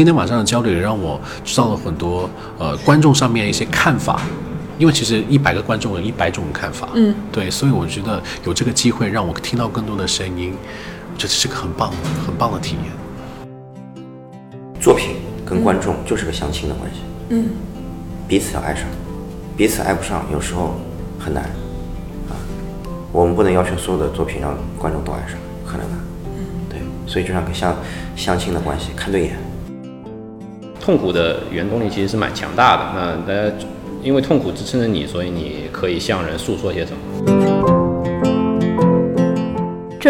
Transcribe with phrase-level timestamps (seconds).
[0.00, 2.28] 就今天晚上的交流也让我知道了很多
[2.58, 4.22] 呃观众上面一些看法，
[4.78, 10.54] 因为其实一百个观众有一百种看法，嗯，对，所以我觉得有这个机会让我听到更多的声音，
[11.12, 11.92] 我觉得这是个很棒
[12.26, 13.54] 很棒的体验。
[14.80, 17.50] 作品跟观众就是个相亲的关系，嗯，
[18.26, 18.84] 彼此要爱上，
[19.54, 20.80] 彼此爱不上有时候
[21.18, 21.44] 很难
[22.30, 22.32] 啊。
[23.12, 25.94] 我们不能要求所有的作品让观众都爱上，很难的。
[26.24, 27.76] 嗯，对，所以就像跟相
[28.16, 29.36] 相亲的关系，看对眼。
[30.80, 32.82] 痛苦的原动力其实是蛮强大的。
[32.94, 33.54] 那大家
[34.02, 37.59] 因为痛苦支撑着你，所以你可以向人诉说些什么。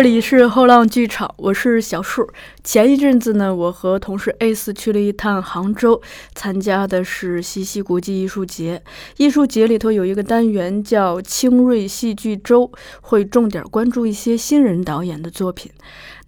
[0.00, 2.26] 这里是后浪剧场，我是小树。
[2.64, 6.00] 前一阵子呢，我和同事 Ace 去了一趟杭州，
[6.34, 8.82] 参加的是西溪国际艺术节。
[9.18, 15.70] 艺术节里头有一个单元叫“青瑞戏剧周”，会重点关注一些新人导演的作品。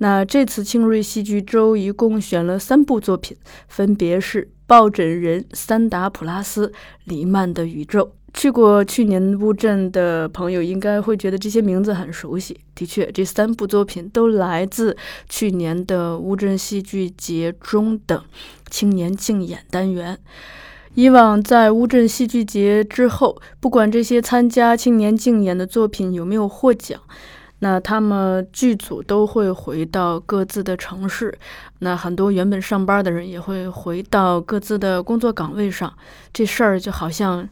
[0.01, 3.35] 那这次青瑞戏剧周一共选了三部作品，
[3.69, 6.67] 分别是《抱枕人》《三达普拉斯》
[7.05, 8.05] 《黎曼的宇宙》。
[8.35, 12.59] 去过去年乌镇的朋友应该会觉得这些名字很熟悉。
[12.75, 14.97] 的确，这三部作品都来自
[15.29, 18.25] 去年的乌镇戏剧节中的
[18.71, 20.19] 青年竞演单元。
[20.95, 27.01] 以往在乌镇戏剧节之后，不管这些参加青年竞演的作品有没有获奖，
[27.65, 31.33] 那他们剧组都会回到各自的城市。
[31.79, 35.93] 那很多原本上班的人也会回到各自的工作岗位上。
[36.33, 37.49] 这事儿就好像。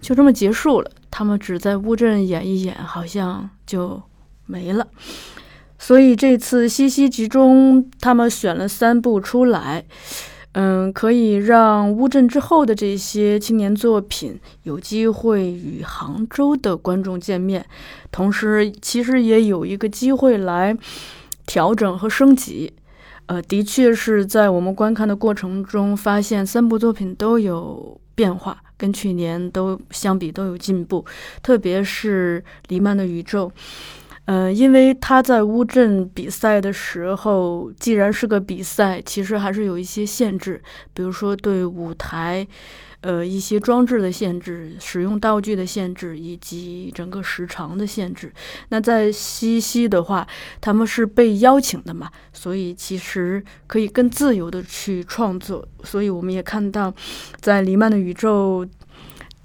[0.00, 4.02] 就这么结束了，他们只在乌镇演一演，好像就
[4.46, 4.84] 没了。
[5.78, 9.84] 所以这次西溪集中，他们选了三部出来，
[10.52, 17.64] 嗯，可以让乌镇之后的这些青年作品有机会与杭州的观众见面，
[18.10, 20.76] 同时其实也有一个机会来
[21.46, 22.72] 调整和升级。
[23.26, 28.62] 呃，的确是在我们观看的过程中，发现三部作品都有变化。
[28.76, 31.04] 跟去年都相比都有进步，
[31.40, 33.52] 特别是黎曼的宇宙，
[34.24, 40.62] 呃，因为他在乌镇比赛的时候，既然是个比赛，其实还是有一些限制，
[40.94, 42.46] 比如说对舞台。
[43.02, 48.32] 呃，一些装置的限制、使用道具的限制以及整个时长的限制。
[48.68, 50.24] 那在西西的话，
[50.60, 55.66] 他们是被邀请的嘛，所以其实可以更自由的去创作。
[55.82, 56.94] 所以我们也看到，
[57.40, 58.64] 在黎曼的宇宙，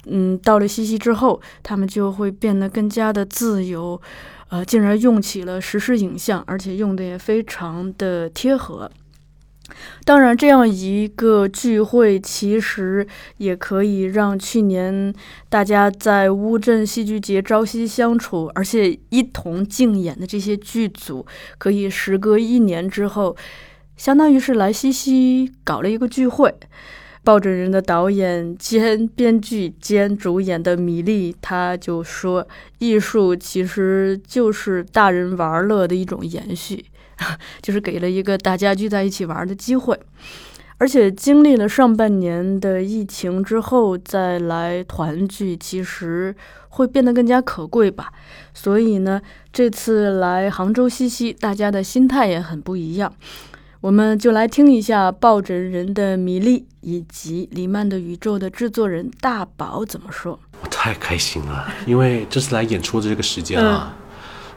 [0.06, 4.00] 嗯，到了西西之后，他们就会变得更加的自由，
[4.48, 8.90] 呃，竟然用起了实时影像，而且用的也非常的贴合。
[10.06, 15.12] 当然，这样一个聚会其实也可以让去年
[15.50, 21.26] 大家在乌镇戏剧节朝夕相处，而且一同竞演的这些剧组，
[21.58, 23.36] 可以时隔一年之后，
[23.98, 26.54] 相当于是来西西搞了一个聚会。
[27.24, 32.46] 抱枕人的导演兼编剧兼主演的米粒，他就说
[32.78, 36.86] ：“艺术其实就是大人玩乐的一种延续。
[37.60, 39.98] ”就是给了一个大家聚在一起玩的机会，
[40.78, 46.34] 而且经历了上半年的疫情之后再来团聚，其实
[46.68, 48.12] 会变得更加可贵吧。
[48.54, 49.20] 所以呢，
[49.52, 53.12] 这次来杭州西溪，大家的心态也很不一样。
[53.80, 60.38] 我们就来听一下抱枕人的米粒以及黎曼的宇宙的制作人大宝怎么说。
[60.60, 63.94] 我太开心了，因为这次来演出的这个时间啊。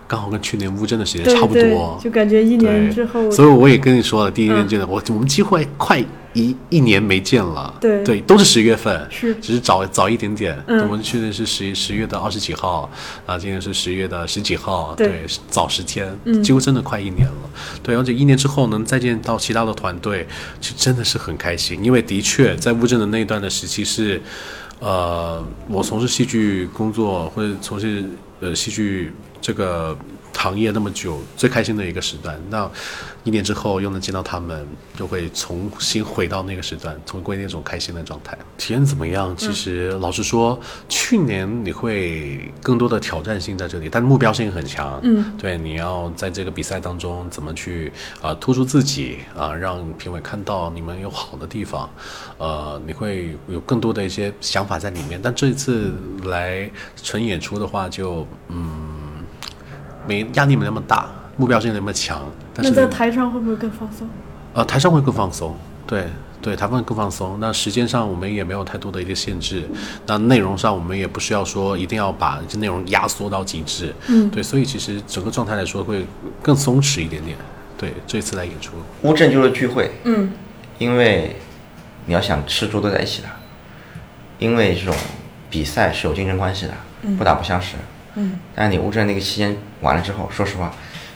[0.08, 6.04] 刚好跟去年乌镇的时间差不多，就感觉一年之后，所以我也跟你说了，第一年见的我，我们几乎快
[6.34, 7.74] 一一年没见了。
[7.80, 10.58] 对对，都是十月份，是，只是早早一点点。
[10.68, 12.90] 我们去年是十十月的二十几号，
[13.26, 17.50] 啊，今年是十月的十几号，对，早十天，几乎真的快一年了。
[17.84, 20.28] 对，而且一年之后能再见到其他的团队，
[20.60, 24.22] 就真的是很开心，因为的确在乌镇的那一段的时期是，
[24.80, 28.04] 呃，我从事戏剧工作或者从事
[28.40, 29.12] 呃戏剧。
[29.44, 29.98] 这个
[30.34, 32.70] 行业那么久，最开心的一个时段，那
[33.24, 34.68] 一年之后又能见到他们，
[34.98, 38.36] 就会重新回到那个时段，重归那种开心的状态。
[38.58, 39.36] 体验怎么样？
[39.38, 45.00] 其实老实说，去年你会更多的挑战性在这里，但目标性很强。
[45.04, 51.88] 嗯，对，你要在这个比赛当中怎么去啊突出自己啊，让评委看到你们有好的地方，
[52.40, 55.20] 呃，你会有更多的一些想法在里面。
[55.22, 55.94] 但这一次
[56.24, 56.68] 来
[57.04, 59.01] 纯演出的话，就嗯。
[60.08, 62.22] 没压力没那么大，目标性那么强。
[62.56, 64.08] 那在台上会不会更放松？
[64.54, 65.56] 呃，台上会更放松，
[65.88, 66.06] 对
[66.42, 67.38] 对，台上更放松。
[67.40, 69.64] 那时间上我们也没有太多的一个限制，
[70.06, 73.96] 那内容上我们也不需要说一定要把这内容压缩到极致。
[74.08, 76.06] 嗯，对，所以其实整个状态来说会
[76.42, 77.38] 更松弛一点点。
[77.78, 79.90] 对，这次来演出，乌镇就是聚会。
[80.04, 80.32] 嗯，
[80.78, 81.36] 因为
[82.06, 83.28] 你要想吃住都在一起的，
[84.38, 84.94] 因为这种
[85.50, 86.74] 比赛是有竞争关系的，
[87.18, 87.76] 不打不相识。
[87.78, 88.01] 嗯。
[88.56, 90.74] 但是你乌镇那个期间完了之后，说实话，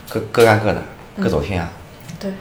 [0.08, 0.82] 各各干各的，
[1.20, 1.66] 各走天涯。
[2.18, 2.32] 对。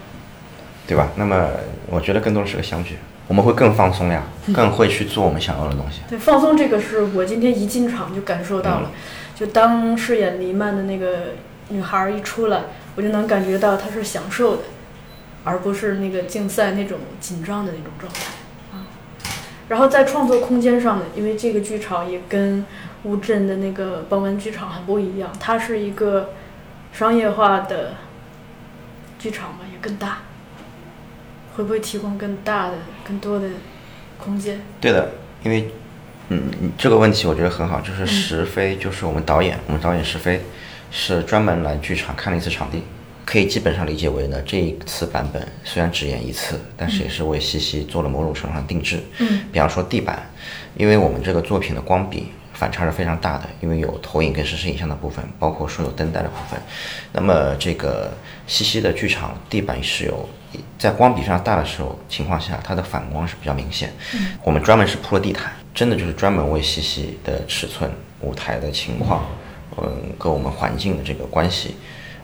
[0.87, 1.09] 对吧？
[1.15, 1.49] 那么
[1.87, 2.95] 我觉得更多的是个相聚，
[3.27, 4.21] 我们会更放松呀，
[4.53, 6.01] 更会去做我们想要的东西。
[6.07, 8.91] 对，放松这个是我今天一进场就感受到了，
[9.33, 11.33] 就当饰演黎曼的那个
[11.69, 14.63] 女孩一出来，我就能感觉到她是享受的，
[15.43, 18.19] 而不是那个竞赛那种紧张的那种状态
[18.71, 18.85] 啊。
[19.69, 22.63] 然后在创作空间上呢，因为这个剧场也跟
[23.05, 26.31] 乌镇的那个傍晚剧场很不一样，它是一个
[26.91, 27.93] 商业化的
[29.19, 30.23] 剧场嘛，也更大。
[31.55, 32.73] 会不会提供更大的、
[33.07, 33.47] 更多的
[34.17, 34.59] 空间？
[34.81, 35.11] 对的，
[35.43, 35.69] 因为，
[36.27, 36.41] 嗯，
[36.77, 40.41] 这个问题我觉得很好，就是石飞，就是我们导演，我们导演石飞
[40.91, 42.83] 是专门来剧场看了一次场地，
[43.23, 48.99] 可以基本上理解为呢，这一次版本虽然只演一次，但是也是为西西做了某种程度上定制。
[49.19, 50.29] 嗯，比方说地板，
[50.75, 52.33] 因为我们这个作品的光比。
[52.55, 56.59] 反差是非常大的，因为有投影跟实时影像的部分，包括说有灯带的部分。
[57.11, 58.11] 那么这个
[58.47, 60.27] 西西的剧场地板是有
[60.79, 63.93] 在光比非常大的时候情况下，它的反光是比较明显。
[64.41, 67.91] 我们专门是铺了地毯，真的就是专门为西西的尺寸、
[68.21, 69.25] 舞台的情况，
[69.77, 71.75] 嗯，跟我们环境的这个关系，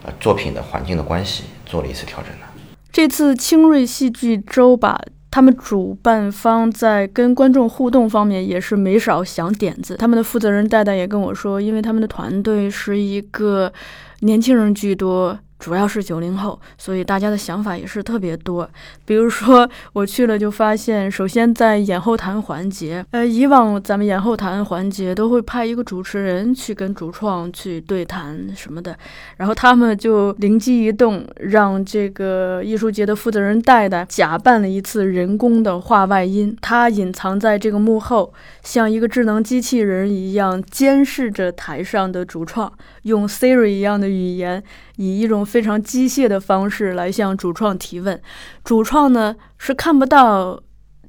[0.03, 2.47] 呃，作品的环境的关系做了一次调整的。
[2.91, 4.99] 这次清瑞戏剧周吧。
[5.31, 9.95] 他们主办方在跟观众互动方面也是没少想点子。
[9.95, 13.71] 他们的负责人戴戴也跟我说，因为他们的团队是一个
[14.19, 15.39] 年轻人居多。
[15.61, 18.67] 主要是九零后，所以大家的想法也是特别多。
[19.05, 28.97] 比如说 我去了就发现，首先在演后谈环节，呃，以往咱们演后谈环节都会派一个主持人去跟主创去对谈什么的，
[29.37, 42.73] 然后他们就灵机一动，让这个艺术节的负责人戴戴假扮了一次人工的话外音，他隐藏在这个幕后，像一个智能机器人一样监视着台上的主创，
[43.03, 44.63] 用 Siri 一样的语言。
[44.97, 48.17] 以一种非常机械的方式来向主创提问，
[48.63, 50.57] 主创呢是看不到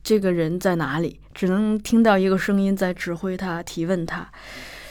[0.02, 4.28] 这个人在哪里，只能听到一个声音在指挥他提问他。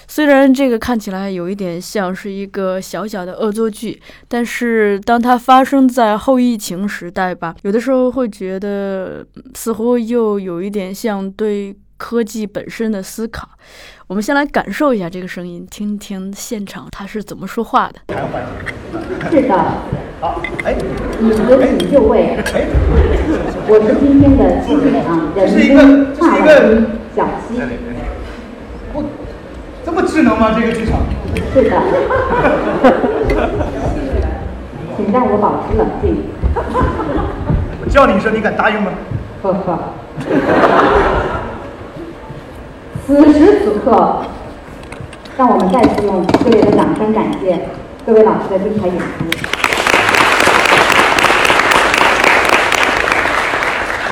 [0.07, 13.48] 虽然这个看起来有一点像是一个小小的恶作剧，但是当它发生在后疫情时代吧，有的时候会觉得似乎又有一点像对科技本身的思考。
[14.07, 18.00] 我们先来感受一下这个声音，听听现场他是怎么说话的。
[19.30, 19.56] 是的，
[20.19, 20.75] 好，哎，
[21.19, 22.36] 你的请就位。
[22.53, 22.65] 哎，
[23.68, 24.74] 我是今天的机
[25.06, 25.45] 场人
[25.77, 27.62] 工话外音小溪。
[28.94, 29.03] 我
[29.86, 30.57] 这么智能吗？
[30.59, 31.00] 这个剧场？
[31.53, 31.71] 是的。
[34.98, 36.24] 请让我保持冷静。
[37.80, 38.92] 我叫你一声，你敢答应吗？
[39.44, 39.80] 呵呵。
[43.07, 44.21] 此时此刻，
[45.38, 47.59] 让我们再次用热烈的掌声感谢
[48.06, 49.25] 各位老师的精彩演出。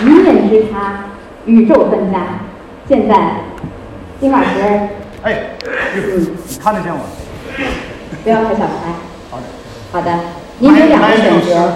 [0.02, 1.06] 一念之差，
[1.46, 2.40] 宇宙分家。
[2.88, 3.42] 现在，
[4.20, 4.90] 金老师，
[5.22, 5.52] 哎，
[5.94, 6.28] 嗯，
[6.62, 7.00] 看得见我？
[8.24, 8.96] 不要开小差。
[9.30, 9.44] 好的。
[9.92, 10.20] 好的，
[10.60, 11.74] 您有两个选择。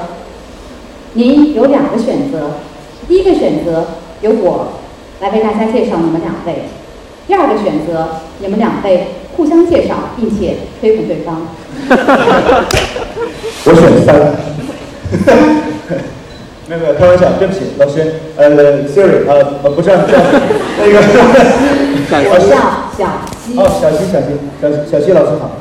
[1.13, 2.53] 您有两个选择。
[3.07, 3.85] 第一个选择
[4.21, 4.79] 由我
[5.19, 6.63] 来为大家介绍你们两位。
[7.27, 8.07] 第二个选择，
[8.39, 11.47] 你们两位互相介绍，并且推捧对方。
[13.65, 14.15] 我选三。
[16.67, 18.13] 没有没有，开玩笑，对不起，老师。
[18.37, 18.49] 呃
[18.87, 19.89] ，Siri，呃，呃，不是，
[20.79, 20.99] 那个。
[22.29, 22.55] 我叫
[22.97, 22.99] 小
[23.45, 23.55] 西。
[23.59, 24.27] 哦，小西，小西，
[24.61, 25.51] 小小西老师好。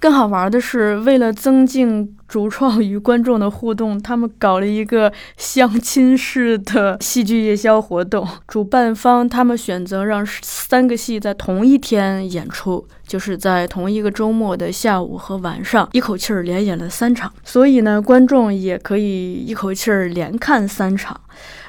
[0.00, 8.24] 更好玩的是，为了增进主创与观众的互动，他们搞了一个相亲式的戏剧夜宵活动。
[8.46, 17.32] 主办方他们选择让三个戏在同一天演出，就是在同一个周末的下午和晚上，一口气儿连演了三场。
[17.42, 21.20] 所以呢，观众也可以一口气儿连看三场。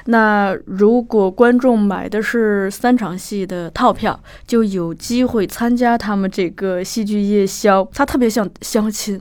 [0.04, 7.88] 那如果观众买的是三场戏的套票，就有机会参加他们这个戏剧夜宵。
[7.92, 9.20] 它特别像相亲，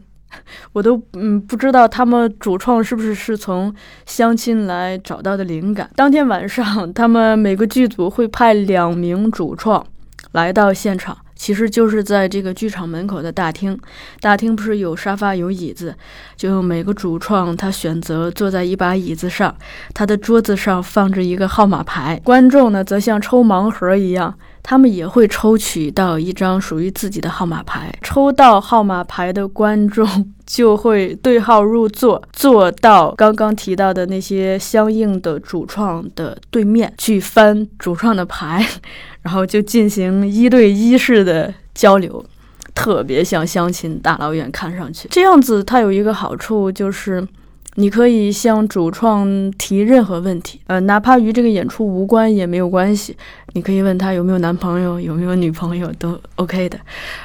[0.73, 3.73] 我都嗯不知道他们主创是不是是从
[4.05, 5.89] 相亲来找到的灵感。
[5.95, 9.85] 当天晚上，他们每个剧组会派两名主创
[10.31, 11.17] 来到现场。
[11.41, 13.75] 其实就是在这个剧场门口的大厅，
[14.19, 15.95] 大厅不是有沙发有椅子，
[16.38, 19.55] 就每个主创他选择坐在一把椅子上，
[19.91, 24.31] 他的桌子上放着一个号码牌，观众呢则像抽盲盒一样，
[24.62, 30.31] 他们也会抽取到一张属于自己的号码牌，抽到号码牌的观众。
[30.53, 38.67] 就会对号入座，坐到刚刚提到的那些相应的主创的对面去翻主创的牌，
[39.24, 42.24] 然后就进行一对一式的交流，
[42.75, 45.08] 特别像相亲大老远看上去。
[45.10, 47.25] 这样子它有一个好处就是。
[47.75, 53.16] 你可以向主创提任何问题，呃，哪怕与这个演出无关也没有关系。
[53.54, 56.80] 你可以问他有没有男朋友，有没有女朋友，都 OK 的。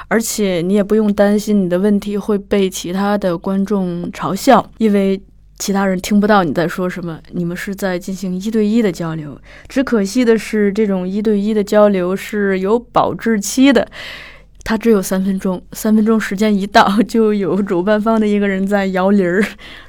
[0.07, 5.21] 而且你也不用担心你的问题会被其他的观众嘲笑，因为
[5.59, 7.19] 其他人听不到你在说什么。
[7.31, 13.87] 你们是在进行一对一的交流，只可惜的是，这种一对一的交流是有保质期的。
[14.67, 19.41] 他只有三分钟，三分钟时间一到， 就有主办方的一个人在摇铃儿，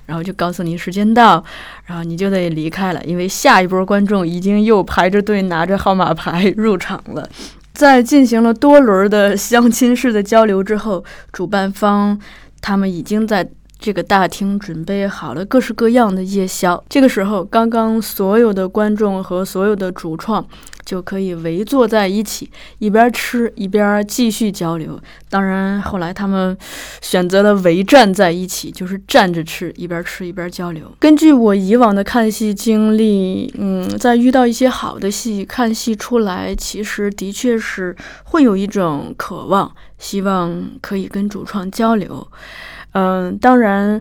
[0.07, 1.45] 然后就告诉你时间到，
[1.85, 7.29] 然后你就得离开了，因为下一波观众已经又排着队拿着号码牌入场了。
[7.73, 12.17] 在进行了多轮的相亲式的交流之后，主办方
[12.61, 13.51] 他们已经在。
[13.79, 16.83] 这个大厅准备好了各式各样的夜宵。
[16.89, 20.45] 这个时候，刚刚所有的观众和所有的主创
[20.85, 24.99] 就可以围坐在一起，一边吃一边继续交流。
[25.31, 26.57] 当然，后来他们
[27.01, 30.91] 选择了围站在一起，就是站着吃，一边吃一边交流。
[30.99, 37.95] 根据我以往的看戏经历，嗯，在遇到一些好的戏，看戏出来，其实的确是
[38.25, 42.27] 会有一种渴望，希望可以跟主创交流。
[42.93, 44.01] 嗯，当然，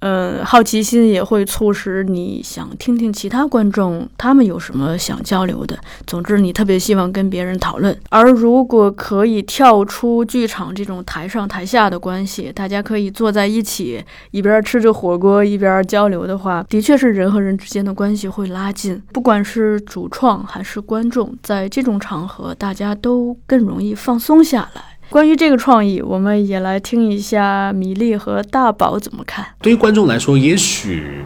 [0.00, 5.76] 嗯，好奇心也会促使你想听听其他观众他们有什么想交流的。
[6.06, 7.98] 总之，你特别希望跟别人讨论。
[8.10, 19.02] 而如果可以跳出剧场这种台上台下的关系，大家可以坐在一起，一边吃着火锅一边交流的话，的确是人和人之间的关系会拉近。
[19.12, 24.82] 不管是主创还是观众，在这种场合，大家都更容易放松下来。
[25.08, 29.46] 关于这个创意，我们也来听一下米粒和大宝怎么看。
[29.60, 31.24] 对于观众来说，也许，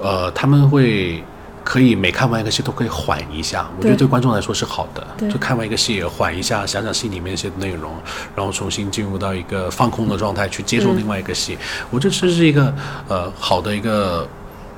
[0.00, 1.22] 呃，他们会
[1.62, 3.68] 可以每看完一个戏都可以缓一下。
[3.78, 7.92] 我觉得对观众来说是好的，就看完一个戏缓一下，想想戏里面一些内容，
[8.34, 11.56] 然后重新进入到一个放空的状态去接受另外一个戏。
[11.90, 12.74] 我觉得这是一个
[13.08, 14.28] 呃好的一个。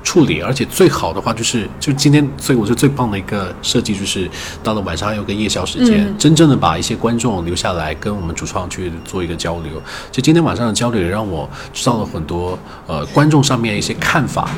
[0.09, 4.27] 处理，而且最好的话就是，就今天，所以我觉得最棒的一个设计就是，
[4.63, 9.79] 到了晚上还有个夜宵时间，真正的把一些观众留下来跟我们主创去做一个交流。
[10.11, 14.49] 就今天晚上的交流也让我知道了很多，呃，观众上面一些看法，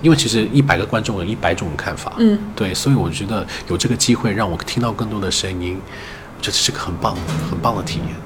[0.00, 5.78] 因为其实一百个观众有一百种看法，嗯，对，所以我觉得有这个机会让我听到更多的声音，
[6.38, 7.14] 我觉得是个很棒、
[7.50, 8.16] 很棒的体验。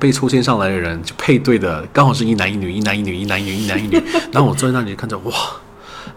[0.00, 5.32] 被抽签上来的人就配对的刚好是一男一女，一男一女，一男一女，一男一女， 然后我坐在那里看着，哇！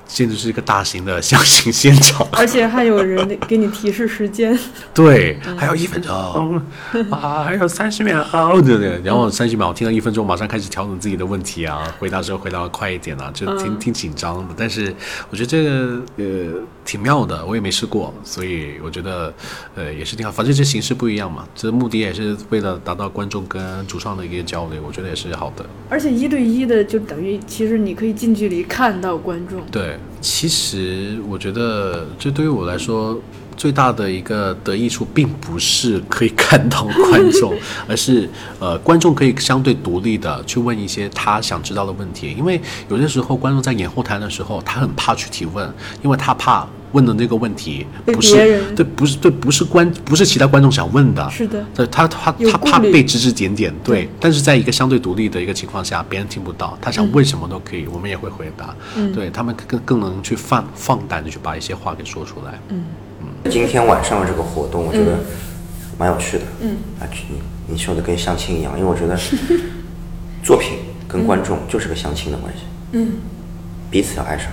[0.07, 4.57] 简直是一个大型的相亲现场， 而且还有人给你提示时间。
[4.93, 6.59] 对，还有一分钟
[7.11, 8.99] 啊，还有三十秒哦，对对。
[9.03, 14.55] 然后三十秒，我听到一分钟，马上开始调整自己的问题啊，回答时候回答快一点啊，就挺挺紧张的。
[14.57, 14.93] 但是
[15.29, 19.31] 我觉得这个呃挺妙的，我也没试过，所以我觉得
[19.75, 20.31] 呃也是挺好。
[20.31, 25.65] 反正这形式不一样嘛，这目的也是为了达到观众跟主创的一个交流，我觉得也是好的。
[25.89, 29.61] 而且一对一的就等于其实你可以近距离看到观众。
[29.69, 29.96] 对。
[30.21, 33.19] 其实我觉得，这对于我来说
[33.57, 37.53] 最大的一个得益处，并不是可以看到观众，
[37.87, 42.33] 而是呃，观众可以相对独立的去问一些他想知道的问题。
[42.37, 45.69] 因为有些时候，观众在演后台的时候，他很怕去提问，
[46.03, 46.65] 因为他怕。
[46.93, 48.33] 问的那个问题不是
[48.73, 51.29] 对，不是对，不是观，不是其他观众想问的。
[51.29, 54.09] 是的，对他他他怕被指指点点，对。
[54.21, 58.73] 但是在一个相对独立的一个情况下，别人听不到，他想问什么都可以，我们也会回答。
[58.95, 62.53] 嗯，对他们更更能去放放胆的去把一些话给说出来。
[62.69, 62.85] 嗯嗯。
[63.47, 65.19] 今天晚上的这个活动，我觉得
[65.97, 66.43] 蛮有趣的。
[66.61, 67.41] 嗯啊，你
[67.73, 69.17] 你说的跟相亲一样，因为我觉得
[70.43, 72.63] 作品跟观众就是个相亲的关系。
[72.91, 73.13] 嗯，
[73.89, 74.51] 彼此要爱上，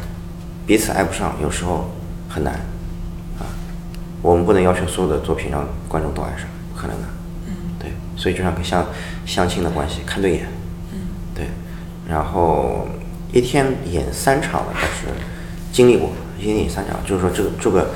[0.66, 1.90] 彼此爱不上，有时候。
[2.26, 2.52] 很难，
[3.38, 3.46] 啊，
[4.20, 7.04] 我们不能要求所有的作品让观众都爱上，不可能的。
[7.46, 8.84] 嗯，对，所以就像相
[9.24, 10.48] 相亲的关系，看对眼。
[10.92, 10.98] 嗯，
[11.32, 11.46] 对，
[12.08, 12.88] 然后
[13.32, 15.06] 一天演三场的，但是
[15.70, 17.90] 经历过，一天演三场，就是说这个这个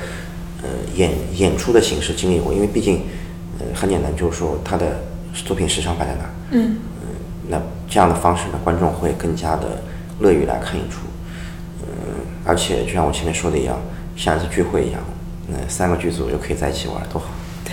[0.63, 3.03] 呃演演出的形式经历过，因为毕竟
[3.59, 4.99] 呃很简单，就是说他的
[5.33, 6.77] 作品时长摆在哪，嗯，
[7.47, 9.81] 那这样的方式呢，观众会更加的
[10.19, 11.01] 乐于来看演出，
[11.81, 11.87] 嗯，
[12.45, 13.79] 而且就像我前面说的一样。
[14.17, 14.99] 像一次聚会一样，
[15.47, 17.29] 那三个剧组又可以在一起玩，多好。
[17.63, 17.71] 对。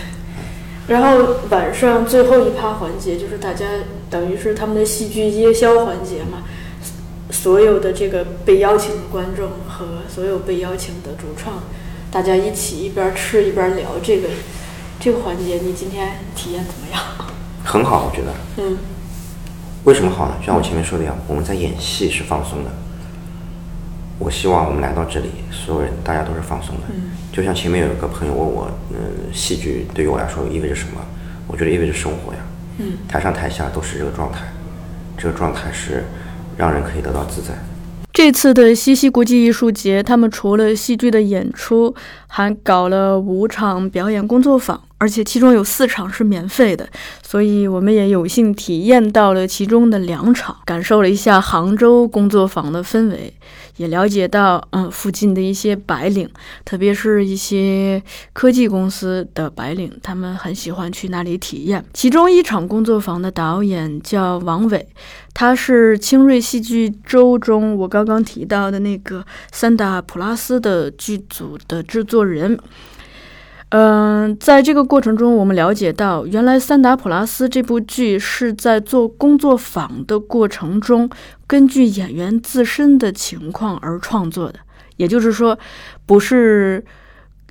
[0.87, 3.67] 然后晚上最后一趴环节就是大家
[4.09, 6.45] 等于是他们的戏剧夜宵环节嘛，
[7.33, 11.65] 所有的这个被邀请的观众和所有被邀请的主创，
[12.11, 14.29] 大家一起一边吃一边聊这个
[14.99, 17.03] 这个环节，你今天体验怎么样？
[17.65, 18.33] 很好，我觉得。
[18.59, 18.79] 嗯。
[19.85, 20.35] 为什么好呢？
[20.41, 22.71] 就像我前面说的一样，我们在演戏是放松的。
[24.19, 26.83] 我希望我们来到这里，所有人大家都是放松的。
[27.33, 31.01] 就像前面有一个朋友问我，嗯，戏剧对于我来说意味着什么？
[31.47, 32.39] 我觉得意味着生活呀。
[32.79, 34.41] 嗯，台上台下都是这个状态，
[35.19, 36.05] 这个状态是
[36.57, 37.55] 让人可以得到自在。
[38.17, 41.95] 这次的西溪国际艺术节，他们除了戏剧的演出，
[42.27, 46.89] 还搞了五场表演工作坊，而且其中有四场是免费的，
[47.23, 53.35] 所以我们也有幸体验到了其中的两场，感受了一下杭州工作坊的氛围。
[53.77, 56.29] 也了解到，嗯，附近的一些白领，
[56.65, 58.03] 特别是一些
[58.33, 61.85] 科技公司的白领，他们很喜欢去那里体验。
[61.93, 64.89] 其中一场工作坊的导演叫王伟，
[65.35, 72.59] 他是清瑞戏剧周中我刚刚提到的那个三大普拉斯的剧组的制作人。
[73.71, 81.11] 嗯，在这个过程中，我们了解到，原来《三打普拉斯》这部剧是在做工作坊的过程中，
[81.49, 84.61] 根据演员自身的情况而创作的。
[84.97, 85.59] 也就是说，
[86.07, 86.85] 不是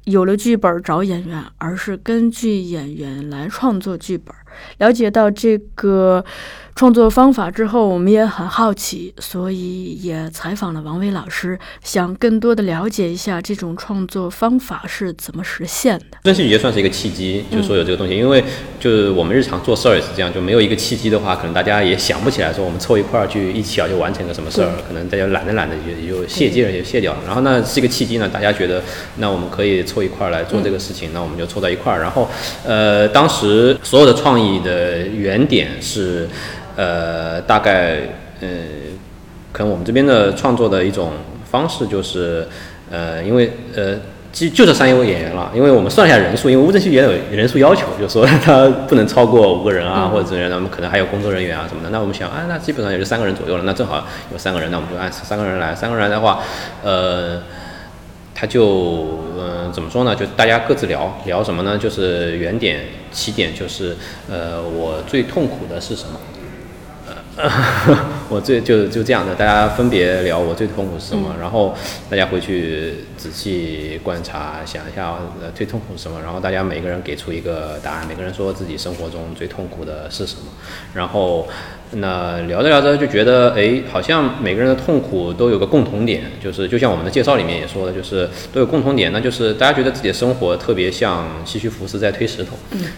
[0.06, 4.34] 有了剧本找演员，而是根据演员来创作剧本。
[4.78, 6.24] 了解到这个。
[6.78, 16.18] 创作方法之后，我们也很好奇，所以也采访了王伟老师，想更多的了解一下这种创作方法是怎么实现的。
[16.26, 18.44] 真是也算是一个契机，就说有这个东西，因为
[18.78, 27.20] 就是我们日常做事儿也是这样，就没有一个契机的话，可能大家也想不起来说我们凑一块儿去一起啊就完成个什么事儿，可能大家懒着懒着也就卸接了就卸掉了。
[27.26, 28.84] 然后那是一个契机呢，大家觉得
[29.16, 32.02] 那我们可以凑一块儿来做这个事情，那我们就凑在一块儿。
[32.02, 32.28] 然后
[32.66, 36.28] 呃，当时所有的创意的原点是。
[36.78, 38.00] 呃，大概，
[38.42, 38.48] 呃，
[39.54, 41.14] 可能我们这边的创作的一种
[41.50, 42.46] 方式就是，
[42.92, 43.96] 呃，因为呃，
[44.34, 51.90] 就就这三位演员了，因为我们算一下人数，因为乌镇戏也有人数要求，就说他不能超过五个人啊，或者怎么样，那么可能还有工作人员啊什么的。
[51.92, 55.74] 那我们想，啊，那基本上也就三个人左右了，那正好有三个人，那我们就按三个人来。
[55.74, 56.42] 三个人的话，
[56.84, 57.42] 呃，
[58.34, 60.14] 他就，嗯，怎么说呢？
[60.14, 61.78] 就大家各自聊聊什么呢？
[61.78, 62.82] 就是原点
[63.16, 63.96] 起点就是，
[64.30, 66.20] 呃，我最痛苦的是什么？
[68.30, 71.74] 我最就就这样的，大家分别聊我最痛苦是什么，然后
[72.10, 80.52] 大家回去仔细观察，想一下呃最痛苦是什么，然后大家每个人给出一个答案，每个人说自己生活中最痛苦的是什么，
[80.94, 81.48] 然后。
[81.98, 92.58] 那聊着聊着就觉得，哎，好像每个人的痛苦都有个共同点，就是就像我们的介绍里面也说的，就是都有共同点，那就是大家觉得自己的生活特别像西西弗斯在推石头，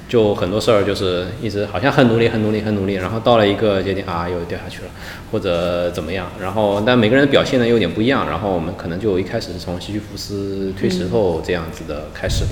[0.10, 4.90] 就很多事儿就是一直好像很努力、很努力、很努力，然后到了一个节点啊，又掉下去了，
[5.32, 12.50] 或者怎么样，然后但每个人的表现呢又有点不一样，然后我们可能就一开始是从西西弗斯推石头这样子的开始的，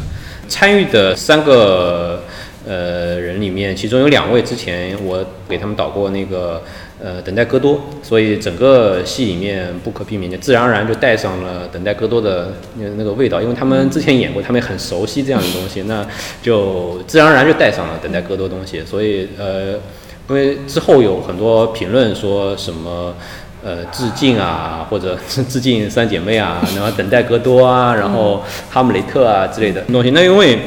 [0.47, 2.21] 参与的三个。
[2.67, 6.63] 呃，人里面其中有两位之前我给他们导过那个
[6.99, 16.03] 呃等待戈多，所以整个戏里面不可避免的自然而然就带上了等待戈多的那那个味道，因为他们之前演过，他们很熟悉这样的东西，那
[16.41, 18.83] 就自然而然就带上了等待戈多东西。
[18.83, 19.73] 所以呃，
[20.27, 23.13] 因为之后有很多评论说什么
[23.63, 30.57] 呃致敬啊，或者致敬三姐妹啊，然后等待戈多啊，然后哈姆雷特啊之类的东西，那因为。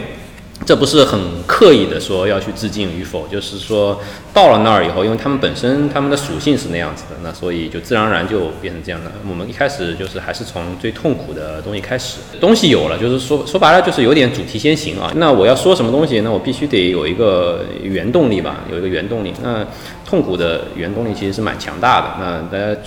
[0.67, 3.99] 这不是很刻意的说要去致敬与否，就是说
[4.35, 9.11] 到了那儿以后，因为他们本身他们的属性是那样子的，那所以就自然而然就变成这样的。
[9.29, 15.11] 我们一开始就是还是从最痛苦的东西开始，东西有了，就是说说白了就是有点主题先行啊。
[15.17, 19.33] 那我要说什么东西，那我必须得有一个原动力吧，有一个原动力。
[19.43, 19.65] 那
[20.05, 22.07] 痛苦的原动力其实是蛮强大的。
[22.21, 22.79] 那大家。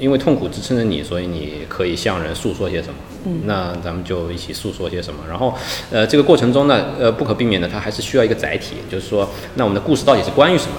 [0.00, 2.94] 因为痛苦支撑着你，所以你可以向人诉说些什么。
[3.26, 5.20] 嗯，那咱们就一起诉说些什么。
[5.28, 5.54] 然后，
[5.90, 10.76] 呃，这个过程中呢，呃，不可避免的，它还是需要一个载体，就是说，那我们的故事到底是关于什么？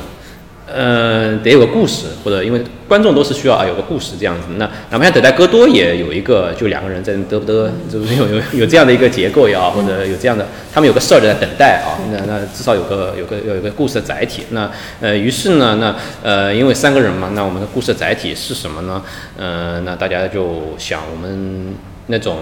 [0.76, 4.48] 嗯，得有个故事，或者因为观众都是需要啊有个故事这样子。
[4.58, 12.00] 那哪怕像等待戈多也有一个，就两个人在嘚不嘚，就是有有有这样的一个结构也好，或者有这样的，他们有个事儿在等待啊。
[12.12, 14.44] 那那至少有个有个有一个故事的载体。
[14.52, 19.04] 那呃，于是呢，那呃，因为三个人嘛，那我们的故事的载体是什么呢？
[19.38, 21.74] 呃，那大家就想我们
[22.08, 22.40] 那种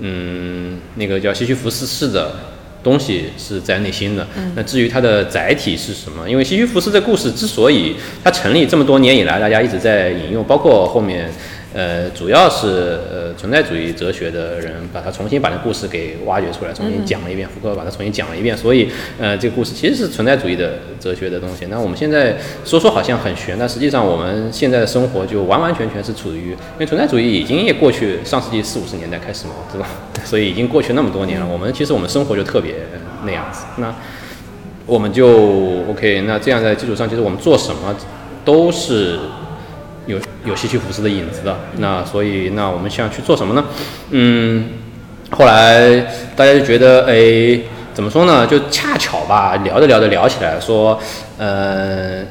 [0.00, 2.32] 嗯，那个叫西西弗斯式的。
[2.88, 6.28] 东西是在内心的，那至于它的载体是什么？
[6.28, 11.30] 因为西西弗斯这故事之所以它成立这么多年以来，大家一直在引用，包括后面。
[11.78, 17.48] 呃，主要是呃存在主义哲学的人把它重新把那故事给挖掘出来，重新讲了一遍。
[17.48, 21.66] 福柯把它重新讲了一遍，所以呃这个故事其实是存在主义的哲学的东西。
[21.70, 29.86] 那我们现在说说好像很玄，但实际上我们现在的生活就完完全全是处于，因为存在主义已经也过去上世纪四五十年代开始嘛，对吧？
[30.26, 32.74] 所以已经过去那么多年了，我们其实我们生活就特别
[33.24, 33.64] 那样子。
[33.76, 33.94] 那
[34.84, 37.94] 我们就 OK，那这样在基础上，其实我们做什么？
[38.44, 39.18] 都是
[40.08, 41.56] 有有西区福斯的影子的。
[41.76, 43.64] 那所以那我们想去做什么呢？
[44.10, 44.68] 嗯，
[45.30, 46.00] 后来
[46.34, 47.60] 大家就觉得，哎，
[47.94, 48.44] 怎么说呢？
[48.44, 50.98] 就恰巧吧，聊着聊着聊起来，说，
[51.38, 52.24] 呃，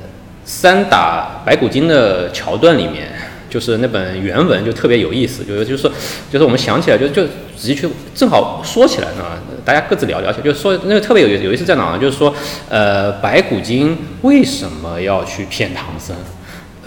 [0.44, 3.14] 三打白骨精的桥段里面。
[3.50, 5.90] 就是那本原文就特别有意思，就是就是
[6.30, 9.24] 就是我们想起来就就仔细去正好说起来呢，
[9.64, 11.98] 大家各自聊聊起来，就说那个特别有意思有意思在哪呢？
[11.98, 12.32] 就是说，
[12.68, 16.14] 呃，白骨精为什么要去骗唐僧？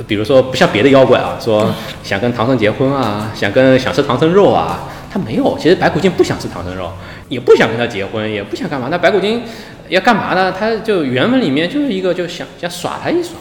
[0.07, 5.57] 比如说不像别的妖怪啊，说想跟唐僧结婚啊，想跟想吃唐僧肉啊，他没有。
[5.59, 6.91] 其实白骨精不想吃唐僧肉，
[7.29, 8.89] 也不想跟他结婚，也不想干嘛。
[8.91, 9.43] 那白骨精
[9.89, 10.53] 要干嘛呢？
[10.53, 13.33] 他就原文里面就是一个就想想耍他一耍。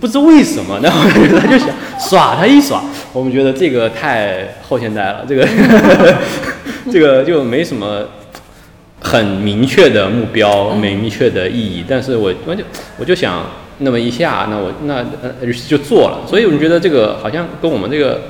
[0.00, 1.68] 不知为什么， 然后他就想
[2.00, 2.82] 耍他一耍。
[3.12, 5.46] 我们觉得这个太后现代了，这个
[6.90, 8.04] 这个就没什么
[9.00, 11.84] 很明确的目标，没明确的意义。
[11.88, 12.64] 但是我我就
[12.98, 13.44] 我就想
[13.78, 16.26] 那么一下，那我那呃就做了。
[16.28, 18.20] 所以我们觉得这个好像跟我们这个。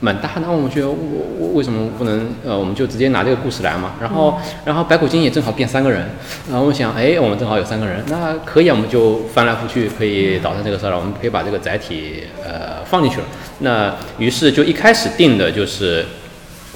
[0.00, 0.96] 蛮搭，那我们觉得我
[1.38, 3.92] 我为什么不能呃，我们就直接拿这个故事来嘛。
[4.02, 6.10] 然后然后白骨精也正好变三个人，
[6.50, 10.98] 然后我想，哎，我们正好有三个人，那可以啊，我们就翻来覆去可以导成这个事儿了。
[10.98, 13.26] 我们可以把这个载体呃放进去了。
[13.60, 16.04] 那于是就一开始定的就是，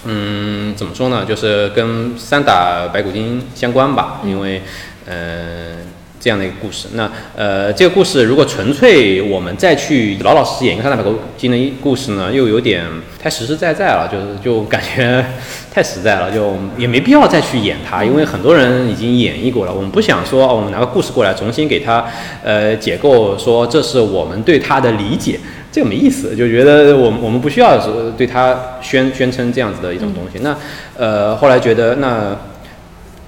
[0.07, 1.27] 嗯，怎么说呢？
[1.27, 4.63] 就是跟三打白骨精相关吧，因为
[5.07, 5.98] 嗯。
[6.21, 12.85] 这样的一个故事，那呃，这个故事如果纯粹我们再去老老实实演一个三打白骨精的故事呢，又有点
[13.23, 15.25] 太实实在在了，就是就感觉
[15.73, 19.73] 太实在了，就也没必要再去演它，因为很多人已经演绎过了。
[19.73, 22.05] 我们不想说，我们拿个故事过来重新给它
[22.43, 25.39] 呃解构，说这是我们对它的理解，
[25.71, 30.41] 这个没意思，就觉得我们我们不需要说对它宣宣称这样子的一种东西。
[30.43, 30.57] 那
[30.97, 32.37] 呃，后来觉得那。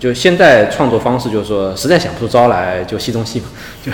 [0.00, 3.46] 就现在创作方式，就是说实在想不出招来，就戏中戏嘛。
[3.84, 3.92] 就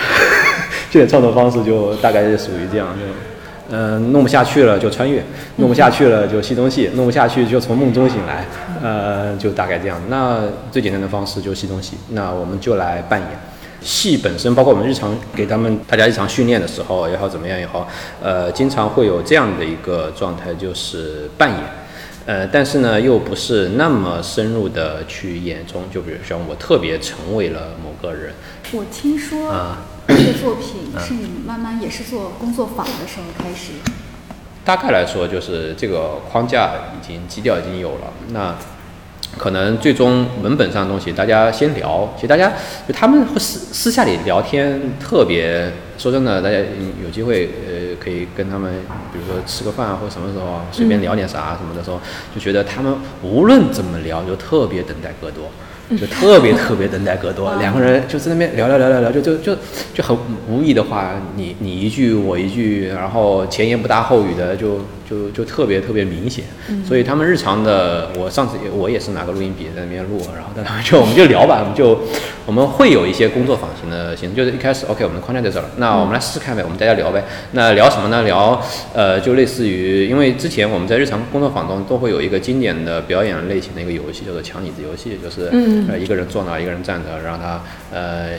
[1.00, 5.20] 现在创作方式就大概是属于这样，就嗯弄不下去了就穿越，
[5.56, 8.44] 弄不下去了就戏中戏，弄不下去就从梦中醒来，
[8.80, 10.00] 呃，就大概这样。
[10.08, 13.28] 那最简单的方式就戏中戏，那我们就来扮演。
[13.82, 17.86] 戏本身，包括我们日常给他们大家日常训练的时候也好，怎么样也好，
[18.22, 21.60] 呃，经常会有这样的一个状态，就是扮演。
[22.26, 28.34] 呃，但是呢，又不是那么深入的去演中，就比如说我特别成为了某个人。
[28.72, 29.76] 我听说
[30.08, 33.72] 这个作品是你慢慢也是做工作坊的时候开始。
[34.64, 38.54] 大概来说，就是这个框架已经基调已经有了，那。
[39.38, 42.12] 可能最终文本上的东西，大家先聊。
[42.16, 42.52] 其实大家
[42.88, 46.56] 就他们会私私下里聊天，特别说真的，大家
[47.02, 48.72] 有机会呃可以跟他们，
[49.12, 52.00] 比如说吃个饭啊或什么时候随便聊点啥什么的时候，
[52.34, 55.50] 就觉得他们无论怎么聊，就特别等待戈多。
[55.96, 59.56] 就特别特别等待戈多，两个人就在那边聊聊聊聊聊，就就就
[59.94, 60.16] 就很
[60.48, 66.44] 无意的话，你你一句我一句，然后前言不搭后语的，就就就特别特别明显。
[66.86, 71.98] 所以他们日常的，我上次我也是拿个录音笔在那边录，然后他们就 我们就聊吧，我们就
[72.44, 77.24] 我们会有一些工作坊型的形式，就是一开始 OK，我们的框架在这儿了，那我们来试试看呗，我们大家聊呗。
[77.52, 78.22] 那聊什么呢？
[78.22, 78.60] 聊
[78.94, 85.50] 呃，就类似于，因为之前我们在日常工作坊中都会有一个经典的表演类型的一个游戏，叫做抢椅子游戏，就是
[85.98, 87.60] 一个人坐那，一个人站着，让他
[87.92, 88.30] 呃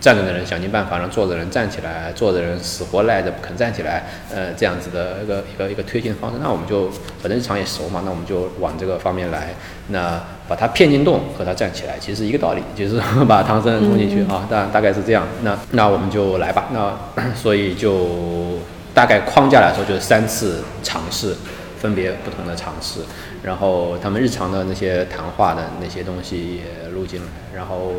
[0.00, 6.38] 站着的人想尽办法让坐的人站起来，坐的人死活赖着不肯站起来，呃，这样子的一个一个一个推进方式。
[6.42, 6.90] 那我们就
[7.20, 9.54] 反正日常也熟嘛，那我们就往这个方面来，
[9.88, 15.26] 那把他骗进洞和他站起来，其实一个道理，就是 把唐僧送进去啊，大大概是这样。
[15.42, 16.68] 那 那我们就来吧。
[16.72, 18.58] 那所以就
[18.94, 21.34] 大概框架来说，就是三次尝试，
[21.82, 23.00] 分别不同的尝试。
[23.42, 27.90] 然后他们日常的那些谈话的那些东西也录进来，然后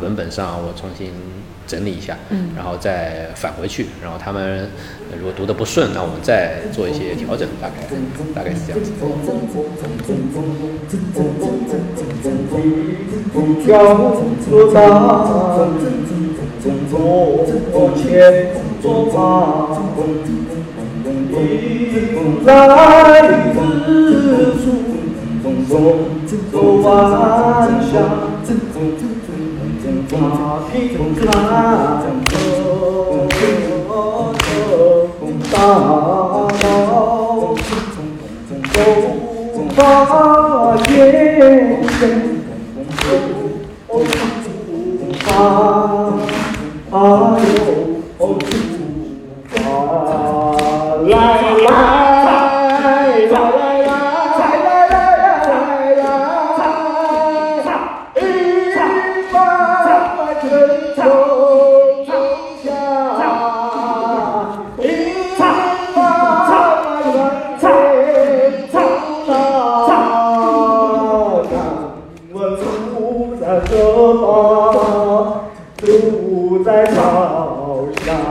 [0.00, 1.12] 文本上我重新
[1.66, 4.70] 整理一下，嗯，然后再返回去，然后他们
[5.18, 7.74] 如果读的不顺，那我们再做一些调整，大概
[8.34, 8.90] 大概是这样子。
[21.36, 22.48] 风来
[23.52, 23.56] 自
[24.56, 24.64] 处，
[25.68, 26.88] 走万
[27.82, 27.92] 乡，
[30.12, 30.14] 马
[30.72, 30.72] 匹
[31.14, 31.20] 看
[32.24, 32.32] 河，
[35.52, 35.54] 大
[36.72, 36.80] 道
[38.72, 38.74] 走
[39.76, 39.78] 把
[40.88, 40.90] 眼
[41.98, 42.00] 神，
[45.28, 45.75] 啊啊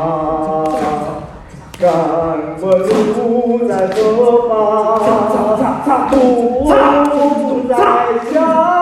[0.05, 0.81] 草上，
[1.79, 1.83] 敢
[2.61, 3.97] 问路在何
[4.47, 4.51] 方？
[7.05, 7.75] 路在
[8.31, 8.74] 家。